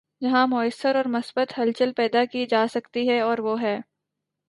[0.21, 3.79] جہاں مؤثر اور مثبت ہلچل پیدا کی جا سکتی ہے‘ اور وہ ہے۔